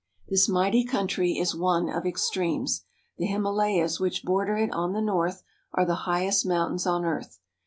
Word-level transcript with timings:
This 0.27 0.49
mighty 0.49 0.83
country 0.83 1.33
is 1.37 1.53
one 1.53 1.87
of 1.87 2.07
extremes. 2.07 2.85
The 3.19 3.27
Hima 3.27 3.53
layas 3.55 3.99
which 3.99 4.23
border 4.23 4.57
it 4.57 4.73
on 4.73 4.93
the 4.93 4.99
north 5.01 5.43
are 5.73 5.85
the 5.85 5.93
highest 6.09 6.43
mountains 6.43 6.87
on 6.87 7.05
earth. 7.05 7.37